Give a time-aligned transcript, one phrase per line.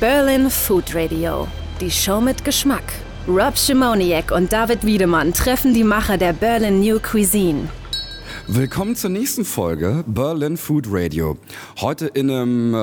[0.00, 1.48] Berlin Food Radio.
[1.80, 2.84] Die Show mit Geschmack.
[3.26, 7.68] Rob Schimoniak und David Wiedemann treffen die Macher der Berlin New Cuisine.
[8.46, 11.36] Willkommen zur nächsten Folge Berlin Food Radio.
[11.80, 12.74] Heute in einem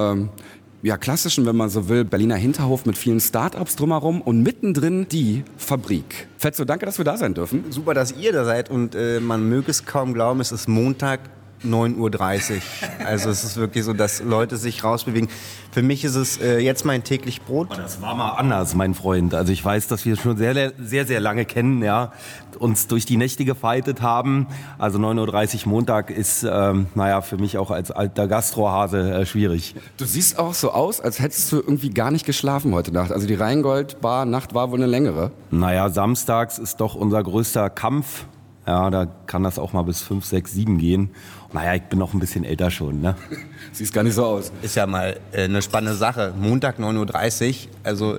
[0.84, 5.08] äh, ja, klassischen, wenn man so will, Berliner Hinterhof mit vielen Startups drumherum und mittendrin
[5.08, 6.28] die Fabrik.
[6.38, 7.64] Fetzo, danke, dass wir da sein dürfen.
[7.70, 11.22] Super, dass ihr da seid und äh, man möge es kaum glauben, es ist Montag,
[11.66, 12.62] 9.30 Uhr.
[13.06, 15.30] Also es ist wirklich so, dass Leute sich rausbewegen.
[15.72, 17.78] Für mich ist es äh, jetzt mein täglich Brot.
[17.78, 19.34] Das war mal anders, mein Freund.
[19.34, 22.14] Also ich weiß, dass wir schon sehr, sehr, sehr lange kennen, ja,
[22.60, 24.48] uns durch die Nächte gefeitet haben.
[24.78, 29.76] Also 9.30 Uhr Montag ist, ähm, naja, für mich auch als alter Gastrohase äh, schwierig.
[29.98, 33.12] Du siehst auch so aus, als hättest du irgendwie gar nicht geschlafen heute Nacht.
[33.12, 35.32] Also die Rheingold-Bar-Nacht war wohl eine längere.
[35.52, 38.26] Naja, samstags ist doch unser größter Kampf.
[38.68, 41.12] Ja, da kann das auch mal bis 5, 6, 7 gehen.
[41.54, 43.16] Naja, ich bin noch ein bisschen älter schon, ne?
[43.72, 44.52] Siehst gar nicht so aus.
[44.62, 46.34] Ist ja mal äh, eine spannende Sache.
[46.38, 48.18] Montag 9.30 Uhr, also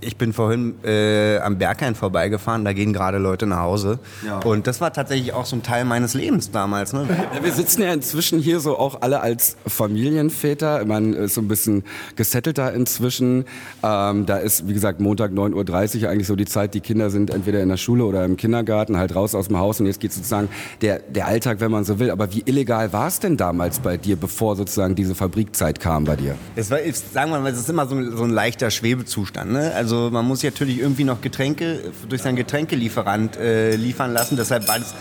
[0.00, 3.98] ich bin vorhin äh, am Berghain vorbeigefahren, da gehen gerade Leute nach Hause.
[4.24, 4.38] Ja.
[4.38, 6.92] Und das war tatsächlich auch so ein Teil meines Lebens damals.
[6.92, 7.08] Ne?
[7.42, 10.84] Wir sitzen ja inzwischen hier so auch alle als Familienväter.
[10.84, 11.82] Man ist so ein bisschen
[12.14, 13.44] gesettelter inzwischen.
[13.82, 17.30] Ähm, da ist, wie gesagt, Montag 9.30 Uhr eigentlich so die Zeit, die Kinder sind
[17.30, 19.80] entweder in der Schule oder im Kindergarten, halt raus aus dem Haus.
[19.80, 20.48] Und jetzt geht sozusagen
[20.80, 22.10] der, der Alltag, wenn man so will.
[22.10, 26.14] Aber wie illegal war es denn damals bei dir, bevor sozusagen diese Fabrikzeit kam bei
[26.14, 26.36] dir?
[26.54, 26.78] Es war,
[27.12, 29.52] sagen wir mal, es ist immer so, so ein leichter Schwebezustand.
[29.52, 29.72] Ne?
[29.74, 34.36] Also also man muss natürlich irgendwie noch Getränke durch seinen Getränkelieferant äh, liefern lassen.
[34.36, 34.94] Deshalb war es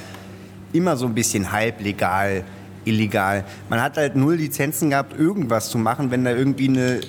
[0.72, 2.46] immer so ein bisschen halblegal,
[2.86, 3.44] illegal.
[3.70, 6.10] Man hat halt null Lizenzen gehabt, irgendwas zu machen.
[6.10, 7.02] Wenn da irgendwie eine,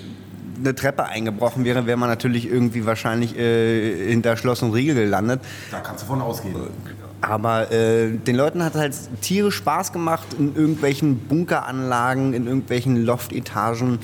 [0.59, 5.41] eine Treppe eingebrochen wäre, wäre man natürlich irgendwie wahrscheinlich äh, hinter Schloss und Riegel gelandet.
[5.71, 6.57] Da kannst du von ausgehen.
[7.21, 14.01] Aber äh, den Leuten hat halt Tiere Spaß gemacht in irgendwelchen Bunkeranlagen, in irgendwelchen Loftetagen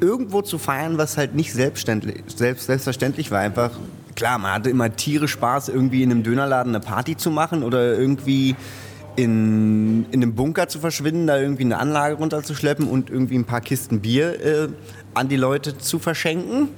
[0.00, 3.40] irgendwo zu feiern, was halt nicht selbstverständlich, selbst, selbstverständlich war.
[3.40, 3.70] Einfach,
[4.14, 7.98] klar, man hatte immer Tiere Spaß, irgendwie in einem Dönerladen eine Party zu machen oder
[7.98, 8.56] irgendwie
[9.16, 13.60] in, in einem Bunker zu verschwinden, da irgendwie eine Anlage runterzuschleppen und irgendwie ein paar
[13.60, 14.68] Kisten Bier äh,
[15.14, 16.68] an die Leute zu verschenken.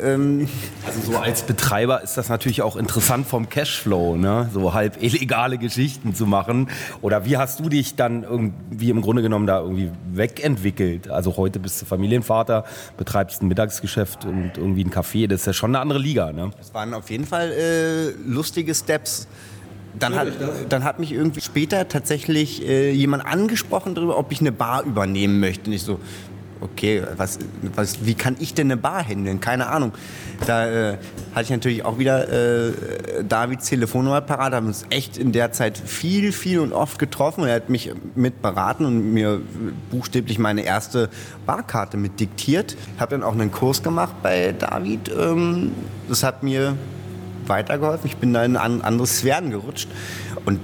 [0.00, 0.48] Ähm
[0.86, 4.50] also so als Betreiber ist das natürlich auch interessant vom Cashflow, ne?
[4.52, 6.68] so halb illegale Geschichten zu machen.
[7.00, 11.10] Oder wie hast du dich dann irgendwie im Grunde genommen da irgendwie wegentwickelt?
[11.10, 12.64] Also heute bist du Familienvater,
[12.96, 15.26] betreibst ein Mittagsgeschäft und irgendwie ein Café.
[15.26, 16.32] Das ist ja schon eine andere Liga.
[16.32, 16.50] Ne?
[16.58, 19.26] Das waren auf jeden Fall äh, lustige Steps.
[19.98, 20.28] Dann hat,
[20.68, 25.38] dann hat mich irgendwie später tatsächlich äh, jemand angesprochen darüber, ob ich eine Bar übernehmen
[25.38, 25.68] möchte.
[25.68, 26.00] Nicht so,
[26.62, 27.38] okay, was,
[27.74, 29.40] was, wie kann ich denn eine Bar handeln?
[29.40, 29.92] Keine Ahnung.
[30.46, 30.98] Da äh,
[31.34, 32.72] hatte ich natürlich auch wieder äh,
[33.28, 37.44] Davids Telefonnummer parat, haben uns echt in der Zeit viel, viel und oft getroffen.
[37.44, 39.40] Er hat mich mit beraten und mir
[39.90, 41.10] buchstäblich meine erste
[41.46, 42.76] Barkarte mit diktiert.
[42.94, 45.10] Ich habe dann auch einen Kurs gemacht bei David.
[45.16, 45.72] Ähm,
[46.08, 46.76] das hat mir
[47.48, 48.06] weitergeholfen.
[48.06, 49.88] Ich bin da in andere Sphären gerutscht.
[50.44, 50.60] Und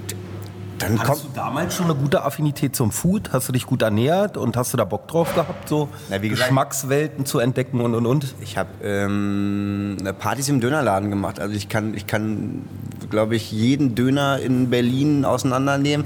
[0.79, 3.33] dann Hattest du damals schon eine gute Affinität zum Food?
[3.33, 7.25] Hast du dich gut ernährt und hast du da Bock drauf gehabt, so Na, Geschmackswelten
[7.25, 8.33] zu entdecken und und und?
[8.41, 11.39] Ich habe ähm, Partys im Dönerladen gemacht.
[11.39, 12.63] Also ich kann, ich kann,
[13.09, 16.05] glaube ich, jeden Döner in Berlin auseinandernehmen.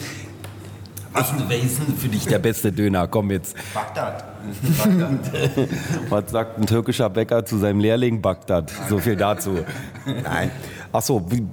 [1.14, 3.08] Was ist denn für dich der beste Döner?
[3.08, 3.56] Komm jetzt.
[3.74, 4.24] Bagdad.
[6.10, 8.72] Was sagt ein türkischer Bäcker zu seinem Lehrling Bagdad?
[8.90, 9.60] So viel dazu.
[10.06, 10.52] Nein.
[10.92, 11.44] Ach so, wie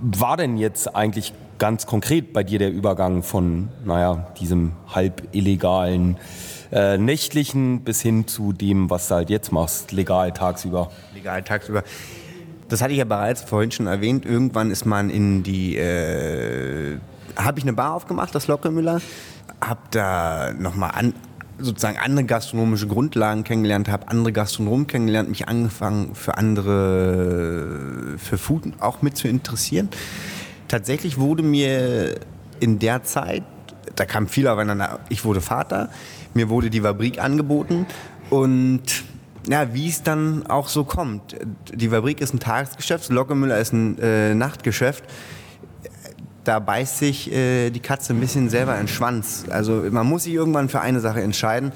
[0.00, 6.16] war denn jetzt eigentlich ganz konkret bei dir der Übergang von, naja, diesem halb illegalen
[6.72, 10.90] äh, nächtlichen bis hin zu dem, was du halt jetzt machst, legal tagsüber?
[11.14, 11.84] Legal tagsüber.
[12.68, 14.24] Das hatte ich ja bereits vorhin schon erwähnt.
[14.24, 16.98] Irgendwann ist man in die, äh,
[17.36, 19.00] habe ich eine Bar aufgemacht, das Lockemüller,
[19.60, 21.14] habe da nochmal an,
[21.58, 28.64] sozusagen andere gastronomische Grundlagen kennengelernt habe, andere Gastronomen kennengelernt, mich angefangen für andere, für Food
[28.80, 29.88] auch mit zu interessieren
[30.72, 32.14] tatsächlich wurde mir
[32.58, 33.42] in der Zeit,
[33.94, 35.90] da kam viel aufeinander, ich wurde Vater,
[36.32, 37.86] mir wurde die Fabrik angeboten
[38.30, 38.80] und
[39.46, 41.36] ja, wie es dann auch so kommt.
[41.74, 45.04] Die Fabrik ist ein Tagesgeschäft, Lockemüller ist ein äh, Nachtgeschäft.
[46.44, 49.44] Da beißt sich äh, die Katze ein bisschen selber in den Schwanz.
[49.50, 51.72] Also man muss sich irgendwann für eine Sache entscheiden.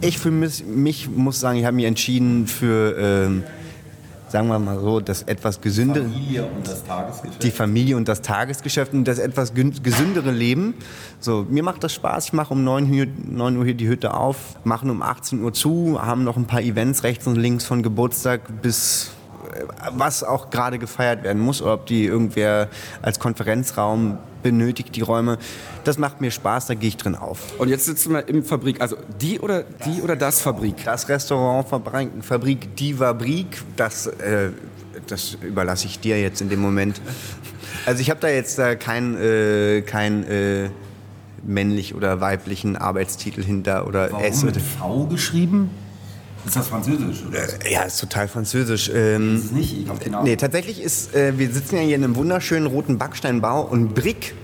[0.00, 3.44] Ich für mich, mich muss sagen, ich habe mich entschieden für ähm,
[4.28, 6.04] sagen wir mal so, das etwas gesündere.
[6.04, 7.42] Familie und das Tagesgeschäft.
[7.42, 10.74] Die Familie und das Tagesgeschäft und das etwas gesündere Leben.
[11.20, 12.26] So, mir macht das Spaß.
[12.26, 15.52] Ich mache um 9 Uhr, 9 Uhr hier die Hütte auf, machen um 18 Uhr
[15.52, 19.12] zu, haben noch ein paar Events rechts und links von Geburtstag bis
[19.92, 22.68] was auch gerade gefeiert werden muss oder ob die irgendwer
[23.02, 25.38] als Konferenzraum benötigt, die Räume.
[25.84, 27.58] Das macht mir Spaß, da gehe ich drin auf.
[27.58, 30.84] Und jetzt sitzen wir im Fabrik, also die oder die oder das Fabrik?
[30.84, 34.50] Das Restaurant Fabrik, Fabrik Die Fabrik, das, äh,
[35.06, 37.00] das überlasse ich dir jetzt in dem Moment.
[37.86, 40.70] Also ich habe da jetzt äh, kein, äh, kein äh,
[41.42, 44.44] männlich oder weiblichen Arbeitstitel hinter oder Warum S.
[44.44, 45.70] mit V geschrieben?
[46.46, 47.24] Ist das Französisch?
[47.28, 47.70] Oder?
[47.70, 48.90] Ja, ist total französisch.
[48.94, 49.78] Ähm, Ist es nicht?
[49.82, 50.28] Ich hab keine Ahnung.
[50.28, 54.34] nee, tatsächlich ist, äh, wir sitzen ja hier in einem wunderschönen roten Backsteinbau und Brick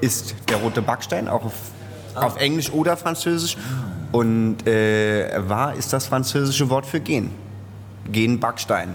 [0.00, 1.54] ist der rote Backstein, auch auf,
[2.14, 3.56] auf Englisch oder Französisch.
[4.12, 7.30] Und äh, war ist das französische Wort für gehen.
[8.12, 8.94] Gehen Backstein.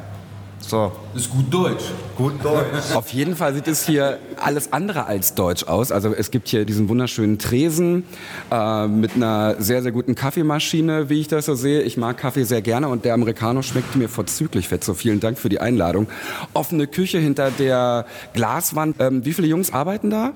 [0.61, 1.83] So, Ist gut Deutsch.
[2.15, 2.91] gut Deutsch.
[2.95, 5.91] Auf jeden Fall sieht es hier alles andere als deutsch aus.
[5.91, 8.03] Also es gibt hier diesen wunderschönen Tresen
[8.51, 11.81] äh, mit einer sehr, sehr guten Kaffeemaschine, wie ich das so sehe.
[11.81, 14.83] Ich mag Kaffee sehr gerne und der Americano schmeckt mir vorzüglich fett.
[14.83, 16.07] So vielen Dank für die Einladung.
[16.53, 18.95] Offene Küche hinter der Glaswand.
[18.99, 20.31] Ähm, wie viele Jungs arbeiten da?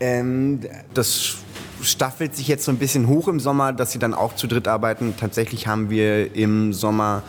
[0.00, 0.60] Ähm,
[0.94, 1.36] das
[1.82, 4.66] staffelt sich jetzt so ein bisschen hoch im Sommer, dass sie dann auch zu dritt
[4.66, 5.14] arbeiten.
[5.18, 7.22] Tatsächlich haben wir im Sommer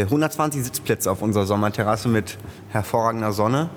[0.00, 2.38] 120 Sitzplätze auf unserer Sommerterrasse mit
[2.70, 3.70] hervorragender Sonne.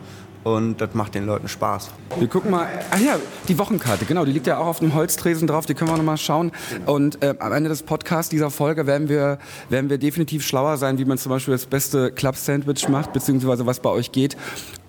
[0.46, 1.90] Und das macht den Leuten Spaß.
[2.20, 2.68] Wir gucken mal.
[2.92, 3.18] Ach ja,
[3.48, 4.26] die Wochenkarte, genau.
[4.26, 5.66] Die liegt ja auch auf dem Holztresen drauf.
[5.66, 6.52] Die können wir noch mal schauen.
[6.86, 9.40] Und äh, am Ende des Podcasts dieser Folge werden wir,
[9.70, 13.80] werden wir definitiv schlauer sein, wie man zum Beispiel das beste Club-Sandwich macht, beziehungsweise was
[13.80, 14.38] bei euch geht.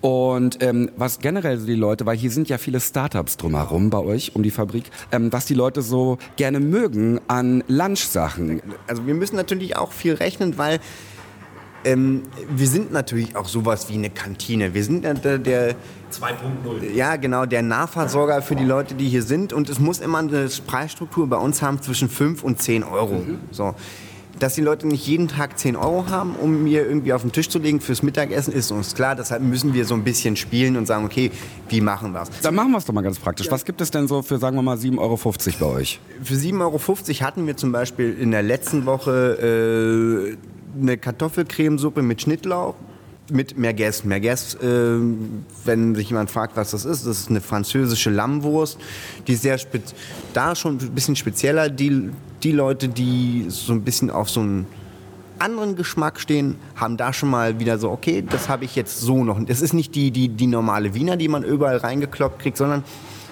[0.01, 3.97] Und ähm, was generell so die Leute, weil hier sind ja viele Startups drumherum bei
[3.97, 8.61] euch um die Fabrik, ähm, was die Leute so gerne mögen an Lunchsachen.
[8.85, 10.79] Also wir müssen natürlich auch viel rechnen, weil
[11.87, 14.73] ähm, wir sind natürlich auch sowas wie eine Kantine.
[14.73, 15.71] Wir sind ja der, der
[16.11, 16.93] 2.0.
[16.93, 19.53] Ja, genau, der Nahversorger für die Leute, die hier sind.
[19.53, 23.23] Und es muss immer eine Preisstruktur bei uns haben zwischen 5 und 10 Euro.
[23.51, 23.73] So.
[24.37, 27.49] Dass die Leute nicht jeden Tag 10 Euro haben, um mir irgendwie auf den Tisch
[27.49, 29.15] zu legen fürs Mittagessen, ist uns klar.
[29.15, 31.31] Deshalb müssen wir so ein bisschen spielen und sagen, okay,
[31.69, 32.29] wie machen wir es?
[32.41, 33.49] Dann machen wir es doch mal ganz praktisch.
[33.49, 35.19] Was gibt es denn so für, sagen wir mal, 7,50 Euro
[35.59, 35.99] bei euch?
[36.21, 42.21] Für 7,50 Euro hatten wir zum Beispiel in der letzten Woche äh, eine Kartoffelcremesuppe mit
[42.21, 42.75] Schnittlauch.
[43.29, 44.05] Mit Merguez.
[44.05, 44.99] Merguez, äh,
[45.65, 48.79] wenn sich jemand fragt, was das ist, das ist eine französische Lammwurst.
[49.27, 49.59] Die sehr
[50.33, 51.69] da schon ein bisschen spezieller.
[51.69, 52.09] Die,
[52.43, 54.65] die Leute, die so ein bisschen auf so einen
[55.39, 59.23] anderen Geschmack stehen, haben da schon mal wieder so, okay, das habe ich jetzt so
[59.23, 59.43] noch.
[59.45, 62.83] Das ist nicht die, die, die normale Wiener, die man überall reingekloppt kriegt, sondern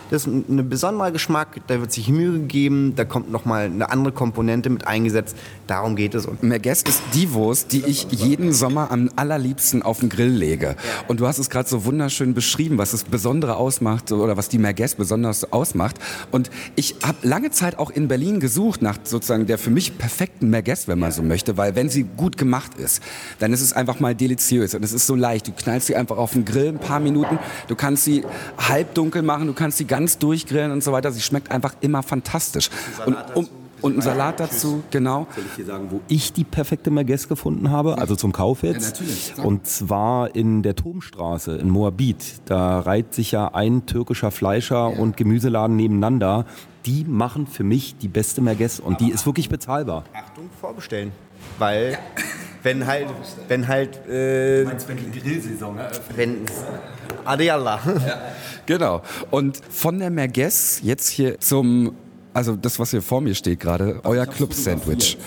[0.10, 3.90] das ist ein, ein besonderer Geschmack, da wird sich Mühe gegeben, da kommt nochmal eine
[3.90, 5.36] andere Komponente mit eingesetzt.
[5.68, 6.26] Darum geht es.
[6.26, 10.76] Und Merguez ist die Wurst, die ich jeden Sommer am allerliebsten auf den Grill lege.
[11.08, 14.60] Und du hast es gerade so wunderschön beschrieben, was das Besondere ausmacht oder was die
[14.60, 15.98] Merguez besonders ausmacht.
[16.32, 20.50] Und ich habe lange Zeit auch in Berlin gesucht nach sozusagen der für mich perfekten
[20.50, 23.02] Merguez, wenn man so möchte, weil wenn sie gut gemacht ist,
[23.40, 25.48] dann ist es einfach mal deliziös und es ist so leicht.
[25.48, 28.24] Du knallst sie einfach auf den Grill ein paar Minuten, du kannst sie
[28.58, 31.10] halbdunkel machen, du kannst sie ganz durchgrillen und so weiter.
[31.12, 32.70] Sie schmeckt einfach immer fantastisch.
[33.06, 33.48] Und, um,
[33.82, 35.26] und einen Salat dazu, genau.
[35.34, 37.98] Soll ich dir sagen, wo ich die perfekte Merguez gefunden habe?
[37.98, 38.92] Also zum Kauf jetzt.
[38.92, 39.34] natürlich.
[39.36, 39.46] Sag.
[39.46, 42.42] Und zwar in der Turmstraße in Moabit.
[42.44, 46.46] Da reiht sich ja ein türkischer Fleischer und Gemüseladen nebeneinander.
[46.86, 50.04] Die machen für mich die beste Merguez und die ist wirklich bezahlbar.
[50.14, 51.14] Achtung, vorbestellen.
[51.58, 51.98] Weil,
[52.64, 53.08] wenn halt,
[53.48, 56.18] wenn halt, äh, wenn die Grillsaison eröffnet?
[56.18, 56.46] wenn,
[57.24, 57.80] Adiallah.
[58.66, 59.02] Genau.
[59.30, 61.96] Und von der Merguez jetzt hier zum
[62.36, 65.18] also das, was hier vor mir steht gerade, euer Club-Sandwich.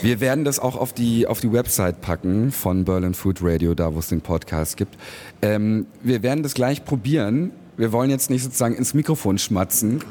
[0.00, 3.94] Wir werden das auch auf die, auf die Website packen von Berlin Food Radio, da
[3.94, 4.96] wo es den Podcast gibt.
[5.42, 7.50] Ähm, wir werden das gleich probieren.
[7.76, 10.02] Wir wollen jetzt nicht sozusagen ins Mikrofon schmatzen.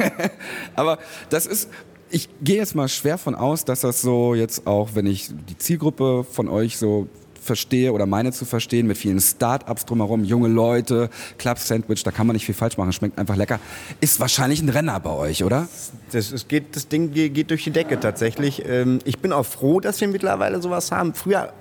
[0.76, 1.68] Aber das ist,
[2.08, 5.58] ich gehe jetzt mal schwer von aus, dass das so jetzt auch, wenn ich die
[5.58, 7.08] Zielgruppe von euch so
[7.44, 12.26] verstehe oder meine zu verstehen, mit vielen Start-ups drumherum, junge Leute, Club Sandwich, da kann
[12.26, 13.60] man nicht viel falsch machen, schmeckt einfach lecker.
[14.00, 15.68] Ist wahrscheinlich ein Renner bei euch, oder?
[16.12, 18.64] Das, es geht, das Ding geht, durch die Decke tatsächlich.
[18.66, 21.14] Ähm, ich bin auch froh, dass wir mittlerweile sowas haben.
[21.14, 21.52] Früher,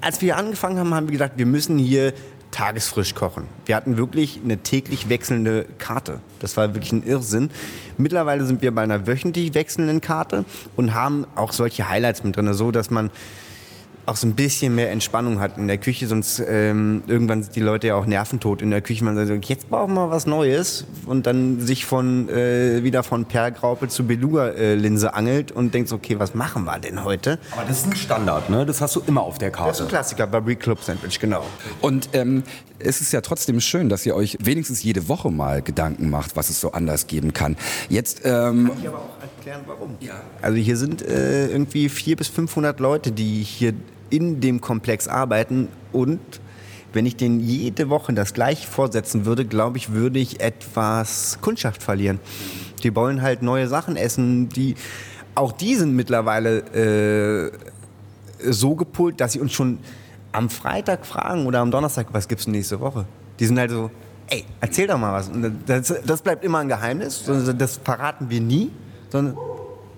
[0.00, 2.12] als wir angefangen haben, haben wir gedacht, wir müssen hier
[2.50, 3.44] tagesfrisch kochen.
[3.66, 6.20] Wir hatten wirklich eine täglich wechselnde Karte.
[6.40, 7.50] Das war wirklich ein Irrsinn.
[7.96, 10.44] Mittlerweile sind wir bei einer wöchentlich wechselnden Karte
[10.76, 13.10] und haben auch solche Highlights mit drin, so dass man
[14.06, 17.60] auch so ein bisschen mehr Entspannung hat in der Küche, sonst ähm, irgendwann sind die
[17.60, 19.04] Leute ja auch nerventot in der Küche.
[19.04, 23.88] Man sagt, jetzt brauchen wir was Neues und dann sich von äh, wieder von Perlgraupe
[23.88, 27.38] zu Beluga-Linse angelt und denkt, so, okay, was machen wir denn heute?
[27.52, 28.66] Aber das ist ein Standard, ne?
[28.66, 29.82] Das hast du immer auf der Das ist Karte.
[29.84, 31.44] ein Klassiker, Barbie Club Sandwich, genau.
[31.80, 32.42] Und ähm,
[32.78, 36.48] es ist ja trotzdem schön, dass ihr euch wenigstens jede Woche mal Gedanken macht, was
[36.50, 37.56] es so anders geben kann.
[37.88, 39.96] Jetzt, ähm, Ich aber auch erklären, warum.
[40.42, 43.72] Also hier sind äh, irgendwie 400 bis 500 Leute, die hier
[44.10, 46.20] in dem Komplex arbeiten und
[46.92, 51.82] wenn ich denen jede Woche das gleiche vorsetzen würde, glaube ich, würde ich etwas Kundschaft
[51.84, 52.18] verlieren.
[52.82, 54.74] Die wollen halt neue Sachen essen, die
[55.36, 57.52] auch die sind mittlerweile
[58.42, 59.78] äh, so gepult, dass sie uns schon
[60.32, 63.04] am Freitag fragen oder am Donnerstag, was gibt's denn nächste Woche?
[63.38, 63.90] Die sind halt so,
[64.26, 65.30] ey, erzähl doch mal was.
[65.66, 67.24] Das, das bleibt immer ein Geheimnis,
[67.56, 68.70] das verraten wir nie.
[69.10, 69.36] Sondern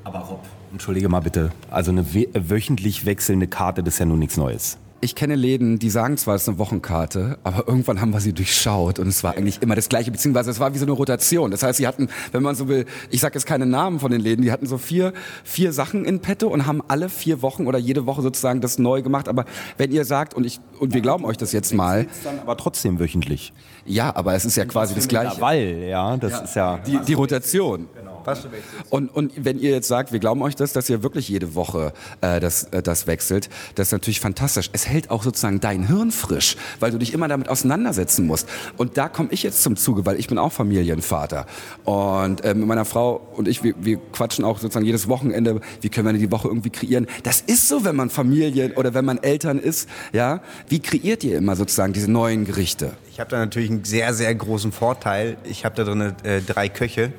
[0.04, 1.50] Aber Rob, entschuldige mal bitte.
[1.71, 5.90] Also eine wöchentlich wechselnde Karte, das ist ja nun nichts Neues ich kenne Läden, die
[5.90, 9.37] sagen zwar, es ist eine Wochenkarte, aber irgendwann haben wir sie durchschaut und es war
[9.37, 11.50] eigentlich immer das Gleiche, beziehungsweise es war wie so eine Rotation.
[11.50, 14.21] Das heißt, sie hatten, wenn man so will, ich sage jetzt keine Namen von den
[14.21, 17.78] Läden, die hatten so vier, vier Sachen in petto und haben alle vier Wochen oder
[17.78, 19.28] jede Woche sozusagen das neu gemacht.
[19.28, 19.45] Aber
[19.76, 22.07] wenn ihr sagt, und ich, und wir glauben euch das jetzt mal.
[22.23, 23.52] Dann aber trotzdem wöchentlich.
[23.85, 25.40] Ja, aber es ist ja quasi das Gleiche.
[25.40, 26.38] Weil, ja, das ja.
[26.38, 26.78] ist ja.
[26.78, 27.88] Die, die Rotation.
[28.25, 28.85] Genau.
[28.91, 31.93] Und, und wenn ihr jetzt sagt, wir glauben euch das, dass ihr wirklich jede Woche
[32.21, 34.71] äh, das, äh, das wechselt, das ist natürlich fantastisch.
[34.73, 38.49] Es hält auch sozusagen dein Hirn frisch, weil du dich immer damit auseinandersetzen musst.
[38.76, 41.47] Und da komme ich jetzt zum Zuge, weil ich bin auch Familienvater.
[41.85, 45.88] Und äh, mit meiner Frau und ich, wir, wir quatschen auch sozusagen jedes Wochenende, wie
[45.88, 47.07] können wir die Woche irgendwie kreieren.
[47.23, 49.88] Das ist so, wenn man Familie oder wenn man Eltern ist.
[50.12, 50.43] Ja?
[50.69, 52.93] Wie kreiert ihr immer sozusagen diese neuen Gerichte?
[53.11, 55.37] Ich habe da natürlich einen sehr, sehr großen Vorteil.
[55.45, 57.12] Ich habe da drin äh, drei Köche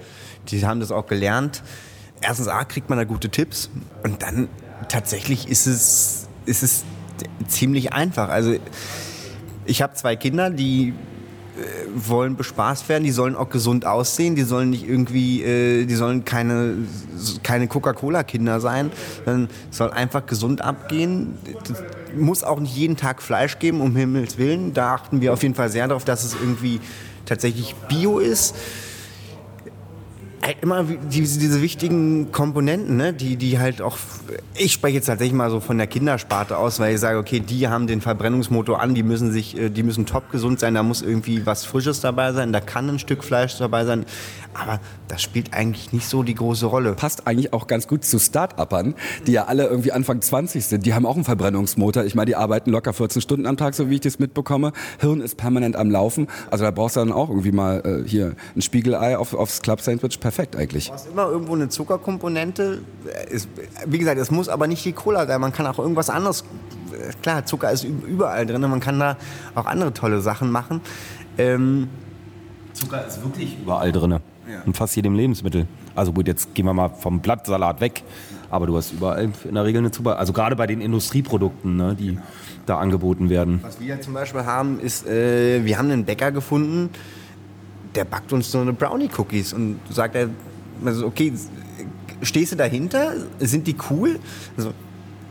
[0.49, 1.63] die haben das auch gelernt.
[2.21, 3.69] Erstens A, kriegt man da gute Tipps
[4.03, 4.47] und dann
[4.89, 6.83] tatsächlich ist es, ist es
[7.47, 8.29] ziemlich einfach.
[8.29, 8.55] Also
[9.65, 11.63] ich habe zwei Kinder, die äh,
[11.95, 16.25] wollen bespaßt werden, die sollen auch gesund aussehen, die sollen nicht irgendwie, äh, die sollen
[16.25, 16.75] keine,
[17.43, 18.91] keine Coca-Cola-Kinder sein,
[19.25, 21.37] sondern soll einfach gesund abgehen.
[21.67, 21.83] Das
[22.15, 24.73] muss auch nicht jeden Tag Fleisch geben, um Himmels Willen.
[24.73, 26.79] Da achten wir auf jeden Fall sehr darauf, dass es irgendwie
[27.25, 28.55] tatsächlich bio ist
[30.61, 33.13] immer diese, diese wichtigen Komponenten, ne?
[33.13, 33.97] die, die halt auch,
[34.55, 37.67] ich spreche jetzt tatsächlich mal so von der Kindersparte aus, weil ich sage, okay, die
[37.67, 41.01] haben den Verbrennungsmotor an, die müssen sich, äh, die müssen top gesund sein, da muss
[41.01, 44.05] irgendwie was Frisches dabei sein, da kann ein Stück Fleisch dabei sein,
[44.53, 46.93] aber das spielt eigentlich nicht so die große Rolle.
[46.93, 48.95] Passt eigentlich auch ganz gut zu Start-Uppern,
[49.27, 50.85] die ja alle irgendwie Anfang 20 sind.
[50.85, 52.03] Die haben auch einen Verbrennungsmotor.
[52.03, 54.71] Ich meine, die arbeiten locker 14 Stunden am Tag, so wie ich das mitbekomme.
[54.99, 56.27] Hirn ist permanent am Laufen.
[56.51, 60.19] Also da brauchst du dann auch irgendwie mal äh, hier ein Spiegelei auf, aufs Club-Sandwich.
[60.19, 60.87] Perfekt eigentlich.
[60.87, 62.81] Du hast immer irgendwo eine Zuckerkomponente.
[63.29, 63.49] Ist,
[63.85, 65.41] wie gesagt, es muss aber nicht die Cola sein.
[65.41, 66.43] Man kann auch irgendwas anderes.
[67.21, 68.61] Klar, Zucker ist überall drin.
[68.61, 69.17] Man kann da
[69.55, 70.81] auch andere tolle Sachen machen.
[71.37, 71.89] Ähm,
[72.73, 74.19] Zucker ist wirklich überall drin.
[74.49, 74.61] Ja.
[74.65, 75.67] In fast jedem Lebensmittel.
[75.95, 78.03] Also gut, jetzt gehen wir mal vom Blattsalat weg.
[78.49, 80.19] Aber du hast überall in der Regel eine Zucker.
[80.19, 82.17] Also gerade bei den Industrieprodukten, ne, die
[82.65, 83.59] da angeboten werden.
[83.63, 86.89] Was wir zum Beispiel haben, ist, äh, wir haben einen Bäcker gefunden,
[87.95, 90.29] der backt uns so eine Brownie-Cookies und sagt er,
[90.83, 91.33] also okay,
[92.21, 93.13] stehst du dahinter?
[93.39, 94.19] Sind die cool?
[94.57, 94.71] Also,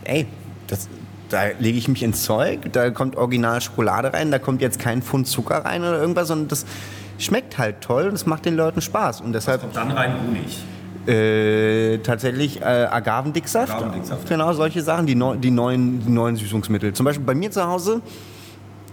[0.05, 0.27] ey,
[0.67, 0.89] das,
[1.29, 5.03] da lege ich mich ins Zeug, da kommt original Schokolade rein, da kommt jetzt kein
[5.03, 6.67] Pfund Zucker rein oder irgendwas, sondern das
[7.25, 9.21] schmeckt halt toll und es macht den Leuten Spaß.
[9.21, 10.59] Und deshalb, Was kommt dann rein Honig?
[11.07, 13.73] Äh, tatsächlich äh, Agavendicksaft.
[13.73, 14.29] Agavendicksaft.
[14.29, 16.93] Genau, solche Sachen, die, neu, die, neuen, die neuen Süßungsmittel.
[16.93, 18.01] Zum Beispiel bei mir zu Hause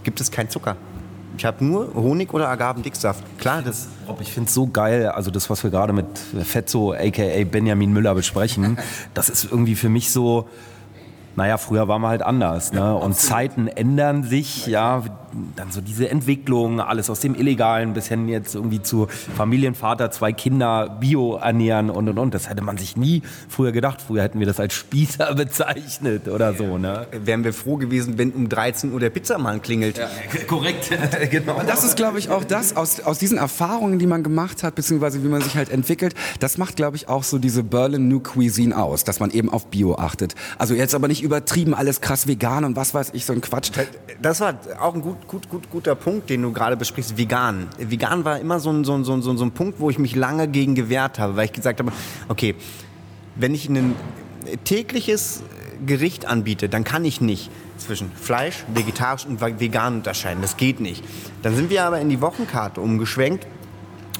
[0.04, 0.76] gibt es keinen Zucker.
[1.38, 3.24] Ich habe nur Honig oder Agavendicksaft.
[3.38, 3.88] Klar, das.
[4.08, 6.06] Rob, ich finde es so geil, also das, was wir gerade mit
[6.44, 8.78] Fetzo, aka Benjamin Müller besprechen,
[9.14, 10.50] das ist irgendwie für mich so
[11.40, 12.74] naja, früher waren wir halt anders.
[12.74, 12.94] Ne?
[12.94, 15.04] Und Zeiten ändern sich, ja,
[15.56, 20.34] dann so diese Entwicklung, alles aus dem Illegalen bis hin jetzt irgendwie zu Familienvater, zwei
[20.34, 22.34] Kinder, Bio ernähren und und und.
[22.34, 24.02] Das hätte man sich nie früher gedacht.
[24.02, 26.78] Früher hätten wir das als Spießer bezeichnet oder so.
[26.78, 27.08] Ne?
[27.12, 29.98] Wären wir froh gewesen, wenn um 13 Uhr der Pizzamann klingelt.
[29.98, 30.10] Ja.
[30.48, 30.90] Korrekt,
[31.32, 31.60] genau.
[31.60, 34.76] Und das ist, glaube ich, auch das, aus, aus diesen Erfahrungen, die man gemacht hat,
[34.76, 38.20] beziehungsweise wie man sich halt entwickelt, das macht, glaube ich, auch so diese Berlin New
[38.20, 40.36] Cuisine aus, dass man eben auf Bio achtet.
[40.58, 43.72] Also jetzt aber nicht übertrieben alles krass vegan und was weiß ich, so ein Quatsch.
[44.22, 47.68] Das war auch ein gut gut, gut, guter Punkt, den du gerade besprichst, vegan.
[47.78, 50.16] Vegan war immer so ein, so, ein, so, ein, so ein Punkt, wo ich mich
[50.16, 51.92] lange gegen gewehrt habe, weil ich gesagt habe,
[52.28, 52.56] okay,
[53.36, 53.96] wenn ich ein
[54.64, 55.44] tägliches
[55.86, 60.42] Gericht anbiete, dann kann ich nicht zwischen Fleisch, vegetarisch und vegan unterscheiden.
[60.42, 61.04] Das geht nicht.
[61.42, 63.48] Dann sind wir aber in die Wochenkarte umgeschwenkt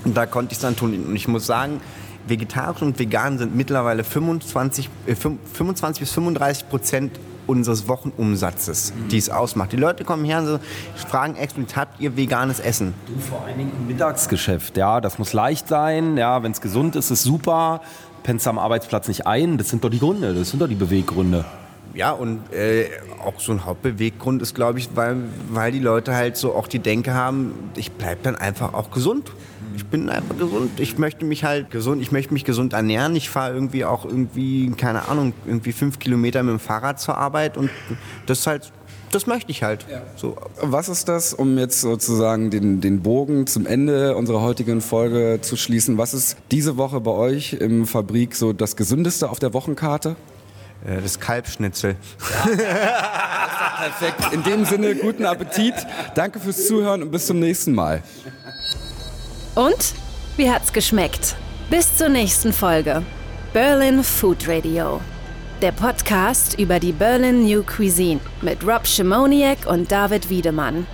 [0.06, 0.94] und da konnte ich es dann tun.
[0.94, 1.82] Und ich muss sagen,
[2.28, 9.30] vegetarisch und vegan sind mittlerweile 25, äh, 25 bis 35 Prozent unseres Wochenumsatzes, die es
[9.30, 9.72] ausmacht.
[9.72, 10.60] Die Leute kommen her und
[11.08, 12.94] fragen explizit, habt ihr veganes Essen?
[13.08, 16.96] Du vor allen Dingen im Mittagsgeschäft, ja, das muss leicht sein, ja, wenn es gesund
[16.96, 17.82] ist, ist super.
[18.24, 21.46] Pennst am Arbeitsplatz nicht ein, das sind doch die Gründe, das sind doch die Beweggründe.
[21.94, 22.86] Ja, und äh,
[23.24, 25.18] auch so ein Hauptbeweggrund ist, glaube ich, weil,
[25.50, 29.32] weil die Leute halt so auch die Denke haben, ich bleibe dann einfach auch gesund.
[29.76, 30.80] Ich bin einfach gesund.
[30.80, 33.16] Ich möchte mich halt gesund, ich möchte mich gesund ernähren.
[33.16, 37.58] Ich fahre irgendwie auch irgendwie, keine Ahnung, irgendwie fünf Kilometer mit dem Fahrrad zur Arbeit
[37.58, 37.70] und
[38.26, 38.72] das halt
[39.12, 39.86] das möchte ich halt.
[39.90, 40.04] Ja.
[40.16, 40.38] So.
[40.62, 45.56] Was ist das, um jetzt sozusagen den, den Bogen zum Ende unserer heutigen Folge zu
[45.56, 45.98] schließen?
[45.98, 50.16] Was ist diese Woche bei euch im Fabrik so das Gesündeste auf der Wochenkarte?
[50.86, 51.96] Äh, das Kalbschnitzel.
[52.46, 53.80] Ja.
[53.98, 54.34] Perfekt.
[54.34, 55.74] In dem Sinne, guten Appetit.
[56.16, 58.04] Danke fürs Zuhören und bis zum nächsten Mal.
[59.56, 59.94] Und?
[60.38, 61.36] Wie hat's geschmeckt?
[61.70, 63.04] Bis zur nächsten Folge.
[63.54, 65.02] Berlin Food Radio.
[65.62, 70.88] Der Podcast über die Berlin New Cuisine mit Rob Schimoniak und David Wiedemann.